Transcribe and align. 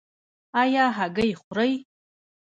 ایا 0.61 0.85
هګۍ 0.97 1.31
خورئ؟ 1.41 1.73